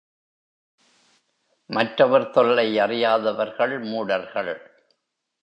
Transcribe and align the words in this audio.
மற்றவர் 1.69 2.29
தொல்லை 2.29 2.79
அறியாதவர்கள் 2.79 3.79
மூடர்கள். 3.79 4.53